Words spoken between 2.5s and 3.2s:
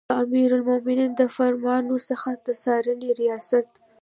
څارنې